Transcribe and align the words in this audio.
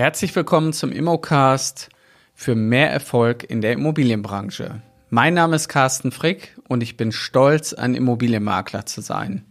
Herzlich 0.00 0.34
willkommen 0.34 0.72
zum 0.72 0.92
Immocast 0.92 1.90
für 2.34 2.54
mehr 2.54 2.90
Erfolg 2.90 3.44
in 3.44 3.60
der 3.60 3.74
Immobilienbranche. 3.74 4.80
Mein 5.10 5.34
Name 5.34 5.56
ist 5.56 5.68
Carsten 5.68 6.10
Frick 6.10 6.56
und 6.66 6.82
ich 6.82 6.96
bin 6.96 7.12
stolz, 7.12 7.74
ein 7.74 7.94
Immobilienmakler 7.94 8.86
zu 8.86 9.02
sein. 9.02 9.44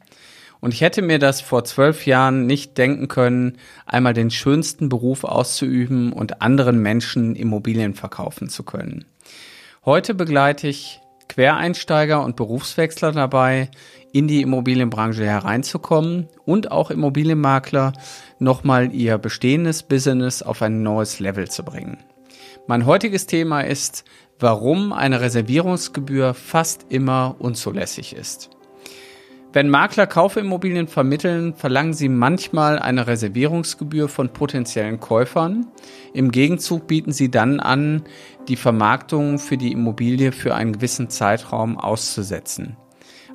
Und 0.59 0.73
ich 0.73 0.82
hätte 0.82 1.04
mir 1.04 1.20
das 1.20 1.39
vor 1.39 1.65
zwölf 1.65 2.07
Jahren 2.07 2.47
nicht 2.47 2.79
denken 2.79 3.07
können, 3.07 3.59
einmal 3.86 4.15
den 4.15 4.32
schönsten 4.32 4.89
Beruf 4.89 5.23
auszuüben 5.23 6.11
und 6.14 6.41
anderen 6.41 6.79
Menschen 6.81 7.36
Immobilien 7.36 7.93
verkaufen 7.93 8.50
zu 8.50 8.64
können. 8.64 9.06
Heute 9.86 10.15
begleite 10.15 10.68
ich 10.68 11.00
Quereinsteiger 11.39 12.21
und 12.21 12.36
Berufswechsler 12.36 13.14
dabei, 13.14 13.70
in 14.11 14.28
die 14.28 14.42
Immobilienbranche 14.42 15.24
hereinzukommen 15.24 16.28
und 16.43 16.70
auch 16.70 16.92
Immobilienmakler 16.92 17.93
nochmal 18.39 18.93
ihr 18.93 19.18
bestehendes 19.18 19.84
Business 19.84 20.42
auf 20.42 20.62
ein 20.62 20.84
neues 20.84 21.21
Level 21.21 21.50
zu 21.50 21.64
bringen. 21.64 21.98
Mein 22.68 22.86
heutiges 22.86 23.25
Thema 23.25 23.62
ist, 23.62 24.04
warum 24.38 24.92
eine 24.92 25.21
Reservierungsgebühr 25.21 26.34
fast 26.34 26.88
immer 26.89 27.38
unzulässig 27.40 28.18
ist. 28.18 28.50
Wenn 29.51 29.67
Makler 29.67 30.05
Kaufimmobilien 30.05 30.87
vermitteln, 30.87 31.55
verlangen 31.55 31.93
sie 31.93 32.08
manchmal 32.08 32.77
eine 32.77 33.08
Reservierungsgebühr 33.08 34.08
von 34.08 34.30
potenziellen 34.30 34.99
Käufern. 34.99 35.66
Im 36.13 36.31
Gegenzug 36.31 36.85
bieten 36.85 37.11
sie 37.11 37.31
dann 37.31 37.59
an, 37.59 38.03
die 38.47 38.58
Vermarktung 38.58 39.39
für 39.39 39.58
die 39.58 39.72
Immobilie 39.72 40.33
für 40.33 40.53
einen 40.53 40.73
gewissen 40.73 41.09
Zeitraum 41.09 41.80
auszusetzen. 41.80 42.78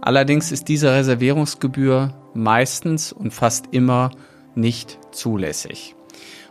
Allerdings 0.00 0.52
ist 0.52 0.68
diese 0.68 0.92
Reservierungsgebühr 0.92 2.14
meistens 2.32 3.12
und 3.12 3.34
fast 3.34 3.66
immer 3.72 4.10
nicht 4.54 5.00
zulässig. 5.10 5.96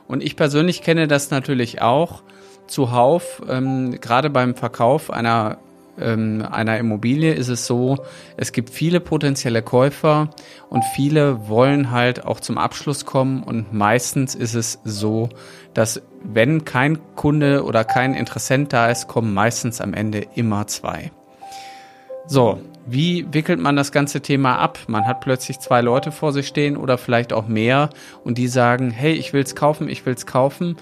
Und 0.09 0.21
ich 0.21 0.35
persönlich 0.35 0.81
kenne 0.81 1.07
das 1.07 1.31
natürlich 1.31 1.81
auch 1.81 2.23
zuhauf, 2.67 3.41
ähm, 3.47 3.97
gerade 4.01 4.29
beim 4.29 4.55
Verkauf 4.55 5.09
einer 5.09 5.59
einer 5.95 6.77
Immobilie 6.79 7.33
ist 7.33 7.49
es 7.49 7.67
so, 7.67 8.03
es 8.35 8.51
gibt 8.51 8.71
viele 8.71 8.99
potenzielle 8.99 9.61
Käufer 9.61 10.29
und 10.69 10.83
viele 10.95 11.47
wollen 11.47 11.91
halt 11.91 12.25
auch 12.25 12.39
zum 12.39 12.57
Abschluss 12.57 13.05
kommen 13.05 13.43
und 13.43 13.73
meistens 13.73 14.33
ist 14.33 14.55
es 14.55 14.79
so, 14.83 15.29
dass 15.73 16.01
wenn 16.23 16.65
kein 16.65 16.97
Kunde 17.15 17.63
oder 17.63 17.83
kein 17.83 18.15
Interessent 18.15 18.73
da 18.73 18.89
ist, 18.89 19.07
kommen 19.07 19.33
meistens 19.33 19.81
am 19.81 19.93
Ende 19.93 20.25
immer 20.35 20.65
zwei. 20.65 21.11
So, 22.25 22.59
wie 22.85 23.27
wickelt 23.31 23.59
man 23.59 23.75
das 23.75 23.91
ganze 23.91 24.21
Thema 24.21 24.57
ab? 24.57 24.79
Man 24.87 25.05
hat 25.05 25.21
plötzlich 25.21 25.59
zwei 25.59 25.81
Leute 25.81 26.11
vor 26.11 26.33
sich 26.33 26.47
stehen 26.47 26.75
oder 26.75 26.97
vielleicht 26.97 27.33
auch 27.33 27.47
mehr 27.47 27.89
und 28.23 28.37
die 28.37 28.47
sagen, 28.47 28.91
hey, 28.91 29.13
ich 29.13 29.33
will's 29.33 29.55
kaufen, 29.55 29.89
ich 29.89 30.05
will's 30.05 30.25
kaufen. 30.25 30.77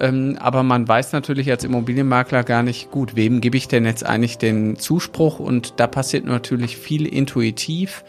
Ähm, 0.00 0.36
aber 0.40 0.62
man 0.62 0.86
weiß 0.86 1.12
natürlich 1.12 1.50
als 1.50 1.64
Immobilienmakler 1.64 2.42
gar 2.42 2.62
nicht, 2.62 2.90
gut, 2.90 3.16
wem 3.16 3.40
gebe 3.40 3.56
ich 3.56 3.68
denn 3.68 3.84
jetzt 3.84 4.04
eigentlich 4.04 4.38
den 4.38 4.76
Zuspruch? 4.76 5.38
Und 5.38 5.74
da 5.78 5.86
passiert 5.86 6.24
natürlich 6.24 6.76
viel 6.76 7.06
intuitiv. 7.06 8.04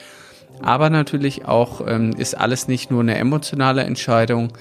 Aber 0.61 0.89
natürlich 0.89 1.45
auch 1.45 1.85
ähm, 1.85 2.13
ist 2.17 2.35
alles 2.35 2.67
nicht 2.67 2.91
nur 2.91 3.01
eine 3.01 3.17
emotionale 3.17 3.83
Entscheidung. 3.83 4.53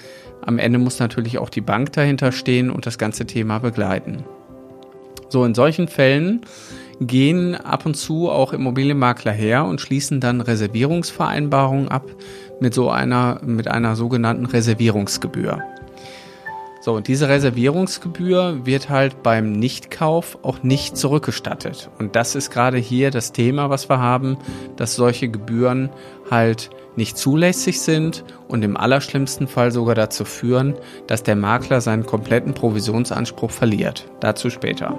Am 0.45 0.59
Ende 0.59 0.77
muss 0.77 0.99
natürlich 0.99 1.37
auch 1.37 1.49
die 1.49 1.61
Bank 1.61 1.93
dahinter 1.93 2.31
stehen 2.31 2.69
und 2.69 2.85
das 2.85 2.97
ganze 2.97 3.25
Thema 3.25 3.59
begleiten. 3.59 4.25
So, 5.29 5.43
in 5.43 5.55
solchen 5.55 5.87
Fällen 5.87 6.41
gehen 7.01 7.55
ab 7.55 7.85
und 7.85 7.95
zu 7.95 8.29
auch 8.29 8.53
Immobilienmakler 8.53 9.31
her 9.31 9.65
und 9.65 9.81
schließen 9.81 10.19
dann 10.21 10.41
Reservierungsvereinbarungen 10.41 11.87
ab 11.89 12.05
mit 12.59 12.73
so 12.73 12.89
einer, 12.89 13.41
mit 13.43 13.67
einer 13.67 13.95
sogenannten 13.95 14.45
Reservierungsgebühr. 14.45 15.61
So, 16.85 16.93
und 16.93 17.07
diese 17.07 17.29
Reservierungsgebühr 17.29 18.67
wird 18.67 18.91
halt 18.91 19.23
beim 19.23 19.53
Nichtkauf 19.53 20.37
auch 20.43 20.61
nicht 20.61 20.95
zurückgestattet. 20.95 21.89
Und 21.97 22.15
das 22.15 22.35
ist 22.35 22.51
gerade 22.51 22.77
hier 22.77 23.09
das 23.09 23.31
Thema, 23.31 23.71
was 23.71 23.89
wir 23.89 23.97
haben, 23.97 24.37
dass 24.75 24.93
solche 24.93 25.27
Gebühren 25.27 25.89
halt 26.29 26.69
nicht 26.95 27.17
zulässig 27.17 27.81
sind 27.81 28.23
und 28.47 28.63
im 28.63 28.77
allerschlimmsten 28.77 29.47
Fall 29.47 29.71
sogar 29.71 29.95
dazu 29.95 30.25
führen, 30.25 30.75
dass 31.07 31.23
der 31.23 31.35
Makler 31.35 31.81
seinen 31.81 32.05
kompletten 32.05 32.53
Provisionsanspruch 32.53 33.49
verliert. 33.49 34.07
Dazu 34.19 34.51
später. 34.51 34.95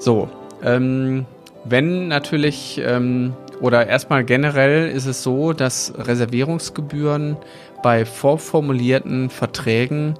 So, 0.00 0.28
ähm, 0.64 1.24
wenn 1.66 2.08
natürlich 2.08 2.82
ähm, 2.84 3.32
oder 3.60 3.86
erstmal 3.86 4.24
generell 4.24 4.90
ist 4.90 5.06
es 5.06 5.22
so, 5.22 5.52
dass 5.52 5.92
Reservierungsgebühren 5.96 7.36
bei 7.84 8.04
vorformulierten 8.04 9.30
Verträgen 9.30 10.16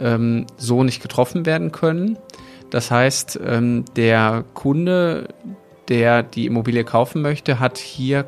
ähm, 0.00 0.46
so 0.56 0.84
nicht 0.84 1.02
getroffen 1.02 1.46
werden 1.46 1.72
können. 1.72 2.18
Das 2.70 2.90
heißt, 2.90 3.40
ähm, 3.44 3.84
der 3.96 4.44
Kunde, 4.54 5.28
der 5.88 6.22
die 6.22 6.46
Immobilie 6.46 6.84
kaufen 6.84 7.22
möchte, 7.22 7.60
hat 7.60 7.78
hier 7.78 8.26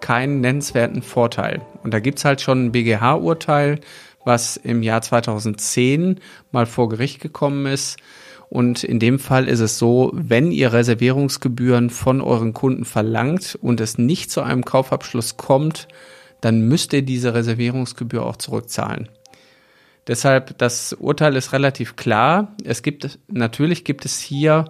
keinen 0.00 0.40
nennenswerten 0.40 1.02
Vorteil. 1.02 1.62
Und 1.82 1.94
da 1.94 2.00
gibt's 2.00 2.24
halt 2.24 2.40
schon 2.40 2.66
ein 2.66 2.72
BGH-Urteil, 2.72 3.80
was 4.24 4.56
im 4.56 4.82
Jahr 4.82 5.02
2010 5.02 6.20
mal 6.50 6.66
vor 6.66 6.88
Gericht 6.88 7.20
gekommen 7.20 7.66
ist. 7.66 7.96
Und 8.48 8.84
in 8.84 8.98
dem 8.98 9.18
Fall 9.18 9.48
ist 9.48 9.60
es 9.60 9.78
so, 9.78 10.10
wenn 10.14 10.52
ihr 10.52 10.72
Reservierungsgebühren 10.72 11.90
von 11.90 12.20
euren 12.20 12.52
Kunden 12.52 12.84
verlangt 12.84 13.58
und 13.60 13.80
es 13.80 13.98
nicht 13.98 14.30
zu 14.30 14.42
einem 14.42 14.64
Kaufabschluss 14.64 15.36
kommt, 15.36 15.88
dann 16.40 16.60
müsst 16.68 16.92
ihr 16.92 17.02
diese 17.02 17.34
Reservierungsgebühr 17.34 18.24
auch 18.24 18.36
zurückzahlen. 18.36 19.08
Deshalb, 20.06 20.56
das 20.58 20.92
Urteil 20.92 21.34
ist 21.36 21.52
relativ 21.52 21.96
klar. 21.96 22.54
Es 22.64 22.82
gibt, 22.82 23.18
natürlich 23.28 23.84
gibt 23.84 24.04
es 24.04 24.20
hier 24.20 24.66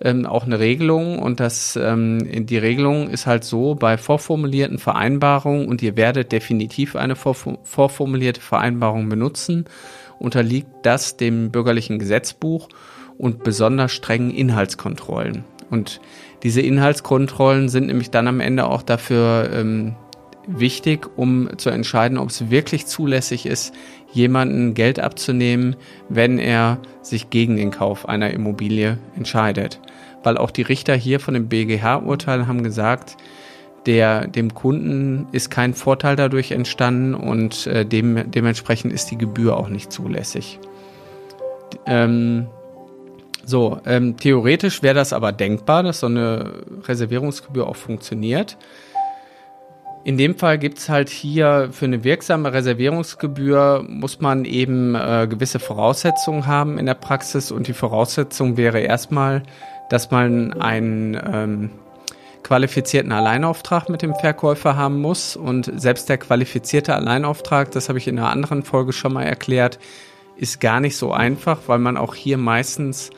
ähm, 0.00 0.26
auch 0.26 0.44
eine 0.44 0.58
Regelung 0.58 1.18
und 1.18 1.38
das, 1.38 1.76
ähm, 1.76 2.46
die 2.46 2.58
Regelung 2.58 3.08
ist 3.08 3.26
halt 3.26 3.44
so, 3.44 3.74
bei 3.74 3.98
vorformulierten 3.98 4.78
Vereinbarungen 4.78 5.68
und 5.68 5.82
ihr 5.82 5.96
werdet 5.96 6.32
definitiv 6.32 6.96
eine 6.96 7.14
vorformulierte 7.14 8.40
Vereinbarung 8.40 9.08
benutzen, 9.08 9.66
unterliegt 10.18 10.68
das 10.82 11.16
dem 11.16 11.50
bürgerlichen 11.50 11.98
Gesetzbuch 11.98 12.68
und 13.16 13.44
besonders 13.44 13.92
strengen 13.92 14.30
Inhaltskontrollen. 14.30 15.44
Und 15.70 16.00
diese 16.42 16.62
Inhaltskontrollen 16.62 17.68
sind 17.68 17.86
nämlich 17.86 18.10
dann 18.10 18.26
am 18.26 18.40
Ende 18.40 18.66
auch 18.66 18.82
dafür 18.82 19.50
ähm, 19.52 19.94
wichtig, 20.58 21.08
um 21.16 21.50
zu 21.58 21.70
entscheiden, 21.70 22.18
ob 22.18 22.30
es 22.30 22.50
wirklich 22.50 22.86
zulässig 22.86 23.46
ist, 23.46 23.74
jemanden 24.12 24.74
Geld 24.74 24.98
abzunehmen, 24.98 25.76
wenn 26.08 26.38
er 26.38 26.78
sich 27.02 27.30
gegen 27.30 27.56
den 27.56 27.70
Kauf 27.70 28.08
einer 28.08 28.30
Immobilie 28.30 28.98
entscheidet. 29.16 29.80
Weil 30.22 30.36
auch 30.36 30.50
die 30.50 30.62
Richter 30.62 30.94
hier 30.94 31.20
von 31.20 31.34
dem 31.34 31.48
BGH-Urteil 31.48 32.46
haben 32.46 32.62
gesagt, 32.62 33.16
der, 33.86 34.26
dem 34.26 34.52
Kunden 34.52 35.26
ist 35.32 35.50
kein 35.50 35.72
Vorteil 35.74 36.16
dadurch 36.16 36.50
entstanden 36.50 37.14
und 37.14 37.66
äh, 37.66 37.86
dem, 37.86 38.30
dementsprechend 38.30 38.92
ist 38.92 39.10
die 39.10 39.16
Gebühr 39.16 39.56
auch 39.56 39.68
nicht 39.68 39.90
zulässig. 39.90 40.58
Ähm, 41.86 42.46
so, 43.44 43.78
ähm, 43.86 44.16
theoretisch 44.18 44.82
wäre 44.82 44.94
das 44.94 45.12
aber 45.12 45.32
denkbar, 45.32 45.82
dass 45.82 46.00
so 46.00 46.06
eine 46.06 46.52
Reservierungsgebühr 46.86 47.66
auch 47.66 47.76
funktioniert. 47.76 48.58
In 50.02 50.16
dem 50.16 50.34
Fall 50.34 50.58
gibt's 50.58 50.88
halt 50.88 51.10
hier 51.10 51.68
für 51.72 51.84
eine 51.84 52.04
wirksame 52.04 52.52
Reservierungsgebühr 52.52 53.84
muss 53.86 54.20
man 54.20 54.46
eben 54.46 54.94
äh, 54.94 55.26
gewisse 55.28 55.58
Voraussetzungen 55.58 56.46
haben 56.46 56.78
in 56.78 56.86
der 56.86 56.94
Praxis. 56.94 57.50
Und 57.50 57.68
die 57.68 57.74
Voraussetzung 57.74 58.56
wäre 58.56 58.80
erstmal, 58.80 59.42
dass 59.90 60.10
man 60.10 60.54
einen 60.54 61.20
ähm, 61.22 61.70
qualifizierten 62.42 63.12
Alleinauftrag 63.12 63.90
mit 63.90 64.00
dem 64.00 64.14
Verkäufer 64.14 64.74
haben 64.74 65.02
muss. 65.02 65.36
Und 65.36 65.70
selbst 65.78 66.08
der 66.08 66.16
qualifizierte 66.16 66.94
Alleinauftrag, 66.94 67.70
das 67.70 67.90
habe 67.90 67.98
ich 67.98 68.08
in 68.08 68.18
einer 68.18 68.30
anderen 68.30 68.62
Folge 68.62 68.94
schon 68.94 69.12
mal 69.12 69.24
erklärt, 69.24 69.78
ist 70.36 70.60
gar 70.60 70.80
nicht 70.80 70.96
so 70.96 71.12
einfach, 71.12 71.58
weil 71.66 71.78
man 71.78 71.98
auch 71.98 72.14
hier 72.14 72.38
meistens 72.38 73.10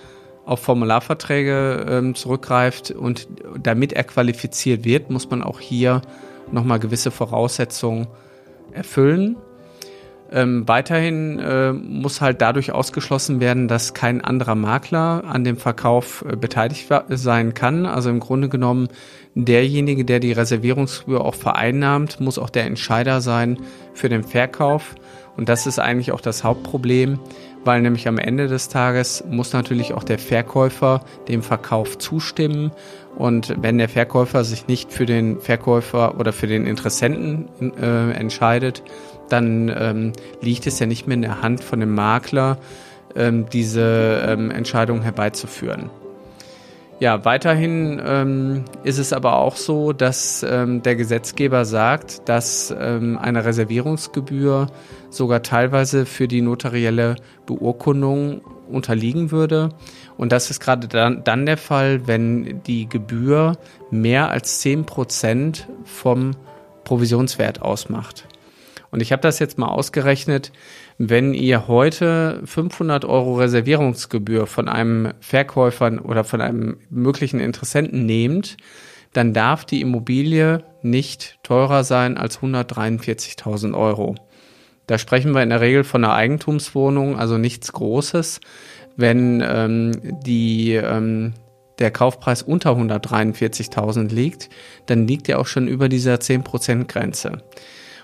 auf 0.45 0.59
Formularverträge 0.61 1.87
ähm, 1.89 2.17
zurückgreift. 2.17 2.91
Und 2.91 3.29
damit 3.57 3.93
er 3.93 4.03
qualifiziert 4.03 4.85
wird, 4.85 5.11
muss 5.11 5.31
man 5.31 5.45
auch 5.45 5.61
hier 5.61 6.03
nochmal 6.51 6.79
gewisse 6.79 7.11
Voraussetzungen 7.11 8.09
erfüllen. 8.73 9.37
Ähm, 10.33 10.67
weiterhin 10.67 11.39
äh, 11.39 11.73
muss 11.73 12.23
halt 12.23 12.41
dadurch 12.41 12.73
ausgeschlossen 12.73 13.39
werden, 13.41 13.69
dass 13.69 13.93
kein 13.93 14.23
anderer 14.23 14.55
Makler 14.55 15.25
an 15.27 15.45
dem 15.45 15.59
Verkauf 15.59 16.25
äh, 16.27 16.37
beteiligt 16.37 16.89
sein 17.11 17.53
kann. 17.53 17.85
Also 17.85 18.09
im 18.09 18.19
Grunde 18.19 18.49
genommen 18.49 18.89
derjenige, 19.35 20.07
der 20.07 20.21
die 20.21 20.33
Reservierungsgebühr 20.33 21.23
auch 21.23 21.35
vereinnahmt, 21.35 22.19
muss 22.21 22.39
auch 22.39 22.49
der 22.49 22.65
Entscheider 22.65 23.21
sein 23.21 23.59
für 23.93 24.09
den 24.09 24.25
Verkauf. 24.25 24.95
Und 25.37 25.51
das 25.51 25.67
ist 25.67 25.79
eigentlich 25.79 26.13
auch 26.13 26.21
das 26.21 26.45
Hauptproblem, 26.45 27.19
weil 27.65 27.83
nämlich 27.83 28.09
am 28.09 28.19
Ende 28.19 28.49
des 28.49 28.69
Tages 28.69 29.25
muss 29.29 29.53
natürlich 29.53 29.95
auch 29.95 30.05
der 30.05 30.19
Verkäufer 30.19 31.05
dem 31.29 31.43
Verkauf 31.43 31.99
zustimmen 31.99 32.73
und 33.17 33.55
wenn 33.61 33.79
der 33.79 33.89
Verkäufer 33.89 34.45
sich 34.45 34.67
nicht 34.67 34.93
für 34.93 35.07
den 35.07 35.41
Verkäufer 35.41 36.19
oder 36.19 36.33
für 36.33 36.47
den 36.47 36.67
Interessenten 36.67 37.49
äh, 37.81 38.13
entscheidet, 38.13 38.83
dann 39.29 39.73
ähm, 39.75 40.13
liegt 40.41 40.67
es 40.67 40.79
ja 40.79 40.87
nicht 40.87 41.07
mehr 41.07 41.15
in 41.15 41.23
der 41.23 41.43
Hand 41.43 41.63
von 41.63 41.81
dem 41.81 41.95
Makler, 41.95 42.59
ähm, 43.15 43.47
diese 43.51 44.25
ähm, 44.27 44.51
Entscheidung 44.51 45.03
herbeizuführen. 45.03 45.91
Ja, 47.03 47.25
weiterhin 47.25 48.01
ähm, 48.07 48.65
ist 48.85 48.99
es 48.99 49.13
aber 49.13 49.39
auch 49.39 49.57
so, 49.57 49.93
dass 49.93 50.47
ähm, 50.49 50.85
der 50.85 50.95
Gesetzgeber 50.95 51.65
sagt, 51.65 52.29
dass 52.29 52.73
ähm, 52.79 53.19
eine 53.19 53.45
Reservierungsgebühr 53.45 54.69
sogar 55.11 55.43
teilweise 55.43 56.07
für 56.07 56.29
die 56.29 56.43
notarielle 56.43 57.17
Beurkundung 57.45 58.43
unterliegen 58.71 59.33
würde. 59.33 59.71
Und 60.17 60.31
das 60.31 60.49
ist 60.49 60.61
gerade 60.61 60.87
dann, 60.87 61.25
dann 61.25 61.45
der 61.45 61.57
Fall, 61.57 62.07
wenn 62.07 62.63
die 62.63 62.89
Gebühr 62.89 63.59
mehr 63.91 64.31
als 64.31 64.61
zehn 64.61 64.87
Prozent 64.87 65.67
vom 65.85 66.37
Provisionswert 66.85 67.63
ausmacht. 67.63 68.29
Und 68.93 69.03
ich 69.03 69.11
habe 69.11 69.23
das 69.23 69.41
jetzt 69.41 69.59
mal 69.59 69.71
ausgerechnet. 69.71 70.53
Wenn 70.99 71.35
ihr 71.35 71.69
heute 71.69 72.43
500 72.45 73.05
Euro 73.05 73.37
Reservierungsgebühr 73.37 74.47
von 74.47 74.69
einem 74.69 75.13
Verkäufer 75.21 76.05
oder 76.05 76.25
von 76.25 76.41
einem 76.41 76.77
möglichen 76.91 77.41
Interessenten 77.41 78.07
nehmt, 78.07 78.57
dann 79.13 79.33
darf 79.33 79.65
die 79.65 79.81
Immobilie 79.81 80.65
nicht 80.83 81.39
teurer 81.43 81.85
sein 81.85 82.17
als 82.17 82.41
143.000 82.41 83.75
Euro. 83.77 84.15
Da 84.87 84.99
sprechen 84.99 85.33
wir 85.33 85.43
in 85.43 85.51
der 85.51 85.61
Regel 85.61 85.85
von 85.85 86.05
einer 86.05 86.15
Eigentumswohnung, 86.15 87.19
also 87.19 87.39
nichts 87.39 87.73
Großes. 87.73 88.41
Wenn 88.97 89.43
ähm, 89.47 89.93
die, 90.27 90.75
ähm, 90.75 91.35
der 91.79 91.91
Kaufpreis 91.91 92.43
unter 92.43 92.73
143.000 92.73 94.13
liegt, 94.13 94.51
dann 94.87 95.07
liegt 95.07 95.29
er 95.29 95.39
auch 95.39 95.47
schon 95.47 95.69
über 95.69 95.89
dieser 95.89 96.17
10%-Grenze. 96.17 97.43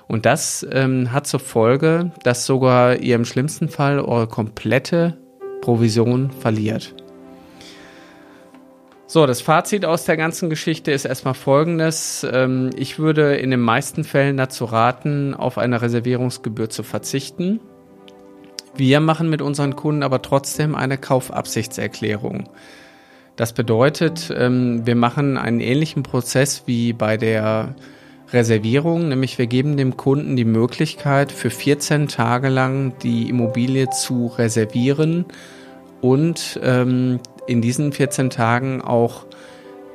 Und 0.09 0.25
das 0.25 0.67
ähm, 0.73 1.13
hat 1.13 1.27
zur 1.27 1.41
Folge, 1.41 2.13
dass 2.25 2.47
sogar 2.47 2.97
ihr 2.97 3.15
im 3.15 3.27
schlimmsten 3.27 3.69
Fall 3.69 4.01
eure 4.01 4.27
komplette 4.27 5.19
Provision 5.61 6.31
verliert. 6.31 6.95
So, 9.07 9.27
das 9.27 9.41
Fazit 9.41 9.85
aus 9.85 10.05
der 10.05 10.17
ganzen 10.17 10.51
Geschichte 10.51 10.93
ist 10.93 11.05
erstmal 11.05 11.35
folgendes. 11.35 12.27
Ähm, 12.31 12.71
ich 12.77 12.99
würde 12.99 13.37
in 13.37 13.51
den 13.51 13.61
meisten 13.61 14.05
Fällen 14.05 14.37
dazu 14.37 14.65
raten, 14.65 15.35
auf 15.35 15.57
eine 15.59 15.81
Reservierungsgebühr 15.81 16.71
zu 16.71 16.83
verzichten. 16.83 17.61
Wir 18.77 19.01
machen 19.01 19.29
mit 19.31 19.43
unseren 19.43 19.77
Kunden 19.77 20.03
aber 20.03 20.23
trotzdem 20.23 20.75
eine 20.75 20.99
Kaufabsichtserklärung. 20.99 22.49
Das 23.37 23.53
bedeutet, 23.53 24.33
ähm, 24.37 24.87
wir 24.87 24.97
machen 24.97 25.37
einen 25.37 25.61
ähnlichen 25.61 26.03
Prozess 26.03 26.65
wie 26.67 26.93
bei 26.93 27.17
der 27.17 27.75
Reservierung, 28.33 29.09
nämlich 29.09 29.39
wir 29.39 29.47
geben 29.47 29.77
dem 29.77 29.97
Kunden 29.97 30.37
die 30.37 30.45
Möglichkeit, 30.45 31.33
für 31.33 31.51
14 31.51 32.09
Tage 32.09 32.49
lang 32.49 32.93
die 33.03 33.29
Immobilie 33.29 33.89
zu 33.91 34.27
reservieren 34.27 35.25
und 36.01 36.61
ähm, 36.63 37.21
in 37.47 37.63
diesen 37.63 37.93
14 37.93 38.31
Tagen 38.31 38.83
auch 38.83 39.25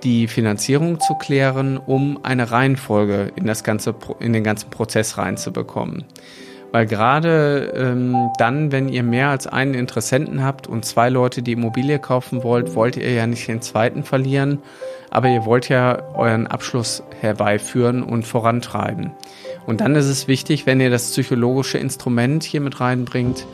die 0.03 0.27
Finanzierung 0.27 0.99
zu 0.99 1.15
klären, 1.15 1.77
um 1.77 2.19
eine 2.23 2.51
Reihenfolge 2.51 3.31
in 3.35 3.45
das 3.45 3.63
ganze 3.63 3.95
in 4.19 4.33
den 4.33 4.43
ganzen 4.43 4.69
Prozess 4.69 5.17
reinzubekommen. 5.17 6.03
Weil 6.73 6.87
gerade 6.87 7.71
ähm, 7.75 8.31
dann, 8.39 8.71
wenn 8.71 8.89
ihr 8.89 9.03
mehr 9.03 9.29
als 9.29 9.45
einen 9.45 9.75
Interessenten 9.75 10.43
habt 10.43 10.65
und 10.65 10.85
zwei 10.85 11.09
Leute 11.09 11.43
die 11.43 11.51
Immobilie 11.51 11.99
kaufen 11.99 12.41
wollt, 12.41 12.73
wollt 12.73 12.97
ihr 12.97 13.13
ja 13.13 13.27
nicht 13.27 13.47
den 13.47 13.61
zweiten 13.61 14.03
verlieren, 14.03 14.57
aber 15.11 15.27
ihr 15.27 15.45
wollt 15.45 15.69
ja 15.69 16.01
euren 16.15 16.47
Abschluss 16.47 17.03
herbeiführen 17.21 18.01
und 18.01 18.25
vorantreiben. 18.25 19.11
Und 19.67 19.81
dann 19.81 19.95
ist 19.95 20.07
es 20.07 20.27
wichtig, 20.27 20.65
wenn 20.65 20.81
ihr 20.81 20.89
das 20.89 21.11
psychologische 21.11 21.77
Instrument 21.77 22.41
hier 22.41 22.59
mit 22.59 22.79
reinbringt 22.79 23.45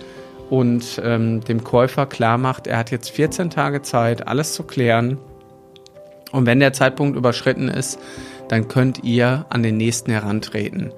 und 0.49 1.01
ähm, 1.03 1.41
dem 1.41 1.65
Käufer 1.65 2.05
klar 2.05 2.37
macht, 2.37 2.67
er 2.67 2.77
hat 2.77 2.89
jetzt 2.89 3.09
14 3.09 3.49
Tage 3.49 3.81
Zeit, 3.81 4.29
alles 4.29 4.53
zu 4.53 4.63
klären. 4.63 5.17
Und 6.31 6.45
wenn 6.45 6.61
der 6.61 6.71
Zeitpunkt 6.71 7.17
überschritten 7.17 7.67
ist, 7.67 7.99
dann 8.47 8.69
könnt 8.69 9.03
ihr 9.03 9.45
an 9.49 9.61
den 9.61 9.75
nächsten 9.75 10.09
herantreten. 10.09 10.93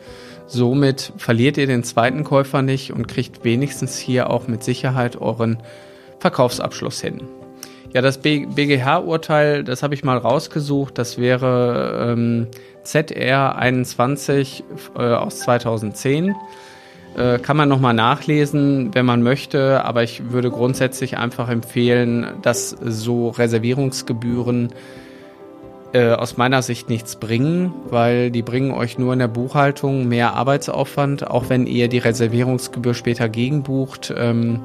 Somit 0.54 1.14
verliert 1.16 1.56
ihr 1.56 1.66
den 1.66 1.86
zweiten 1.86 2.26
Käufer 2.26 2.62
nicht 2.62 2.92
und 2.92 3.08
kriegt 3.08 3.46
wenigstens 3.46 3.98
hier 3.98 4.30
auch 4.30 4.50
mit 4.50 4.66
Sicherheit 4.66 5.16
euren 5.16 5.60
Verkaufsabschluss 6.20 7.00
hin. 7.00 7.22
Ja, 7.94 8.02
das 8.02 8.18
BGH-Urteil, 8.18 9.64
das 9.64 9.82
habe 9.82 9.94
ich 9.94 10.04
mal 10.04 10.18
rausgesucht. 10.18 10.98
Das 10.98 11.18
wäre 11.18 12.12
ähm, 12.12 12.48
ZR 12.84 13.56
21 13.56 14.66
äh, 14.98 15.00
aus 15.00 15.40
2010. 15.40 16.36
Äh, 17.16 17.40
kann 17.40 17.56
man 17.56 17.70
nochmal 17.70 17.94
nachlesen, 17.94 18.94
wenn 18.94 19.06
man 19.06 19.24
möchte, 19.24 19.86
aber 19.86 20.04
ich 20.04 20.32
würde 20.32 20.52
grundsätzlich 20.52 21.18
einfach 21.18 21.48
empfehlen, 21.48 22.28
dass 22.42 22.72
so 22.72 23.30
Reservierungsgebühren 23.30 24.74
äh, 25.94 26.14
aus 26.14 26.38
meiner 26.38 26.62
Sicht 26.62 26.90
nichts 26.90 27.18
bringen, 27.18 27.74
weil 27.90 28.32
die 28.32 28.42
bringen 28.42 28.72
euch 28.72 28.98
nur 28.98 29.14
in 29.14 29.20
der 29.20 29.28
Buchhaltung 29.28 30.08
mehr 30.08 30.34
Arbeitsaufwand, 30.34 31.28
auch 31.28 31.50
wenn 31.50 31.68
ihr 31.68 31.88
die 31.88 31.98
Reservierungsgebühr 31.98 32.94
später 32.94 33.28
gegenbucht. 33.28 34.14
Ähm, 34.16 34.62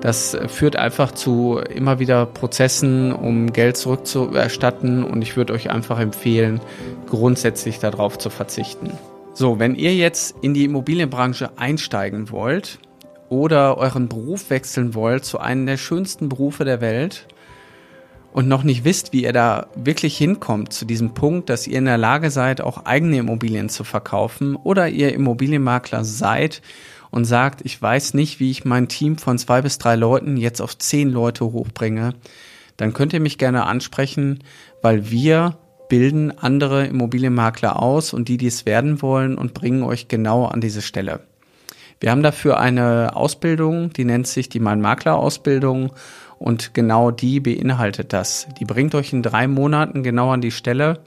das 0.00 0.36
führt 0.48 0.76
einfach 0.76 1.12
zu 1.12 1.58
immer 1.58 1.98
wieder 1.98 2.26
Prozessen, 2.26 3.12
um 3.12 3.52
Geld 3.52 3.76
zurückzuerstatten 3.76 5.02
und 5.02 5.22
ich 5.22 5.36
würde 5.36 5.52
euch 5.52 5.70
einfach 5.70 5.98
empfehlen, 5.98 6.60
grundsätzlich 7.08 7.78
darauf 7.78 8.18
zu 8.18 8.30
verzichten. 8.30 8.90
So, 9.32 9.58
wenn 9.58 9.74
ihr 9.74 9.94
jetzt 9.94 10.36
in 10.42 10.54
die 10.54 10.64
Immobilienbranche 10.64 11.50
einsteigen 11.56 12.30
wollt 12.30 12.78
oder 13.28 13.78
euren 13.78 14.08
Beruf 14.08 14.50
wechseln 14.50 14.94
wollt 14.94 15.24
zu 15.24 15.40
einem 15.40 15.66
der 15.66 15.76
schönsten 15.76 16.28
Berufe 16.28 16.64
der 16.64 16.80
Welt, 16.80 17.26
und 18.34 18.48
noch 18.48 18.64
nicht 18.64 18.84
wisst, 18.84 19.12
wie 19.12 19.22
ihr 19.22 19.32
da 19.32 19.68
wirklich 19.76 20.18
hinkommt 20.18 20.72
zu 20.72 20.84
diesem 20.84 21.14
Punkt, 21.14 21.48
dass 21.48 21.68
ihr 21.68 21.78
in 21.78 21.84
der 21.84 21.96
Lage 21.96 22.32
seid, 22.32 22.60
auch 22.60 22.84
eigene 22.84 23.18
Immobilien 23.18 23.68
zu 23.68 23.84
verkaufen 23.84 24.56
oder 24.56 24.88
ihr 24.88 25.14
Immobilienmakler 25.14 26.04
seid 26.04 26.60
und 27.12 27.26
sagt, 27.26 27.60
ich 27.64 27.80
weiß 27.80 28.12
nicht, 28.14 28.40
wie 28.40 28.50
ich 28.50 28.64
mein 28.64 28.88
Team 28.88 29.18
von 29.18 29.38
zwei 29.38 29.62
bis 29.62 29.78
drei 29.78 29.94
Leuten 29.94 30.36
jetzt 30.36 30.60
auf 30.60 30.76
zehn 30.76 31.10
Leute 31.10 31.44
hochbringe, 31.44 32.14
dann 32.76 32.92
könnt 32.92 33.12
ihr 33.12 33.20
mich 33.20 33.38
gerne 33.38 33.66
ansprechen, 33.66 34.42
weil 34.82 35.12
wir 35.12 35.56
bilden 35.88 36.36
andere 36.36 36.86
Immobilienmakler 36.86 37.80
aus 37.80 38.12
und 38.12 38.28
die, 38.28 38.36
die 38.36 38.48
es 38.48 38.66
werden 38.66 39.00
wollen 39.00 39.38
und 39.38 39.54
bringen 39.54 39.84
euch 39.84 40.08
genau 40.08 40.46
an 40.46 40.60
diese 40.60 40.82
Stelle. 40.82 41.20
Wir 42.00 42.10
haben 42.10 42.22
dafür 42.22 42.58
eine 42.58 43.14
Ausbildung, 43.14 43.90
die 43.92 44.04
nennt 44.04 44.26
sich 44.26 44.48
die 44.48 44.60
Mein 44.60 44.80
Makler 44.80 45.16
Ausbildung 45.16 45.92
und 46.38 46.74
genau 46.74 47.10
die 47.10 47.40
beinhaltet 47.40 48.12
das. 48.12 48.46
Die 48.58 48.64
bringt 48.64 48.94
euch 48.94 49.12
in 49.12 49.22
drei 49.22 49.48
Monaten 49.48 50.02
genau 50.02 50.30
an 50.30 50.40
die 50.40 50.50
Stelle, 50.50 51.00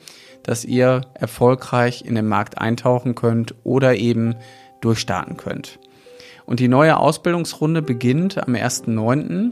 dass 0.44 0.66
ihr 0.66 1.02
erfolgreich 1.14 2.06
in 2.06 2.16
den 2.16 2.28
Markt 2.28 2.58
eintauchen 2.58 3.14
könnt 3.16 3.54
oder 3.64 3.96
eben 3.96 4.36
durchstarten 4.82 5.38
könnt. 5.38 5.80
Und 6.46 6.60
die 6.62 6.70
neue 6.70 6.98
Ausbildungsrunde 6.98 7.82
beginnt 7.82 8.38
am 8.38 8.54
1.9. 8.54 9.52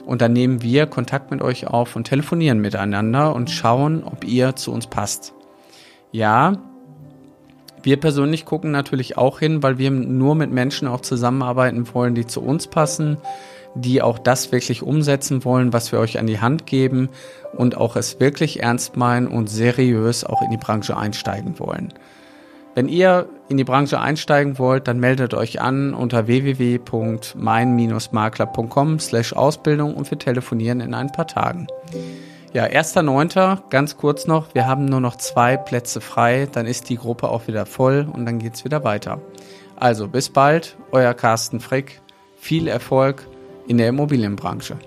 und 0.05 0.21
dann 0.21 0.33
nehmen 0.33 0.61
wir 0.61 0.85
Kontakt 0.85 1.31
mit 1.31 1.41
euch 1.41 1.67
auf 1.67 1.95
und 1.95 2.05
telefonieren 2.05 2.59
miteinander 2.59 3.33
und 3.35 3.49
schauen, 3.49 4.03
ob 4.03 4.23
ihr 4.25 4.55
zu 4.55 4.71
uns 4.71 4.87
passt. 4.87 5.33
Ja, 6.11 6.57
wir 7.81 7.99
persönlich 7.99 8.45
gucken 8.45 8.71
natürlich 8.71 9.17
auch 9.17 9.39
hin, 9.39 9.61
weil 9.61 9.77
wir 9.77 9.91
nur 9.91 10.35
mit 10.35 10.51
Menschen 10.51 10.87
auch 10.87 11.01
zusammenarbeiten 11.01 11.93
wollen, 11.93 12.15
die 12.15 12.25
zu 12.25 12.41
uns 12.41 12.67
passen, 12.67 13.17
die 13.75 14.01
auch 14.01 14.19
das 14.19 14.51
wirklich 14.51 14.83
umsetzen 14.83 15.43
wollen, 15.43 15.73
was 15.73 15.91
wir 15.91 15.99
euch 15.99 16.19
an 16.19 16.27
die 16.27 16.39
Hand 16.39 16.65
geben 16.65 17.09
und 17.53 17.75
auch 17.75 17.95
es 17.95 18.19
wirklich 18.19 18.61
ernst 18.61 18.95
meinen 18.95 19.27
und 19.27 19.49
seriös 19.49 20.23
auch 20.23 20.41
in 20.41 20.51
die 20.51 20.57
Branche 20.57 20.95
einsteigen 20.95 21.59
wollen. 21.59 21.93
Wenn 22.75 22.87
ihr 22.87 23.27
in 23.49 23.57
die 23.57 23.63
Branche 23.63 23.99
einsteigen 23.99 24.57
wollt, 24.57 24.87
dann 24.87 24.99
meldet 24.99 25.35
euch 25.35 25.61
an 25.61 25.93
unter 25.93 26.25
www.mein-makler.com 26.25 28.99
slash 28.99 29.33
Ausbildung 29.33 29.93
und 29.93 30.09
wir 30.09 30.17
telefonieren 30.17 30.79
in 30.79 30.95
ein 30.95 31.11
paar 31.11 31.27
Tagen. 31.27 31.67
Ja, 32.51 32.63
1.9., 32.65 33.69
ganz 33.69 33.97
kurz 33.97 34.25
noch, 34.27 34.55
wir 34.55 34.65
haben 34.67 34.85
nur 34.85 35.01
noch 35.01 35.17
zwei 35.17 35.57
Plätze 35.57 36.01
frei, 36.01 36.47
dann 36.51 36.65
ist 36.65 36.89
die 36.89 36.97
Gruppe 36.97 37.29
auch 37.29 37.45
wieder 37.47 37.67
voll 37.67 38.07
und 38.11 38.25
dann 38.25 38.39
geht's 38.39 38.65
wieder 38.65 38.83
weiter. 38.83 39.21
Also 39.75 40.07
bis 40.07 40.29
bald, 40.29 40.75
euer 40.91 41.13
Carsten 41.13 41.59
Frick, 41.59 42.01
viel 42.37 42.67
Erfolg 42.67 43.27
in 43.67 43.77
der 43.77 43.89
Immobilienbranche. 43.89 44.79